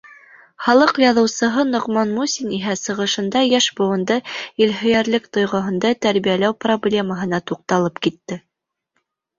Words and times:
Халыҡ 0.67 0.95
яҙыусыһы 1.01 1.65
Ноғман 1.73 2.13
Мусин 2.21 2.55
иһә 2.57 2.75
сығышында 2.81 3.43
йәш 3.51 3.69
быуынды 3.81 4.19
илһөйәрлек 4.67 5.31
тойғоһонда 5.39 5.95
тәрбиәләү 6.09 6.61
проблемаһына 6.67 7.47
туҡталып 7.53 8.05
китте. 8.09 8.43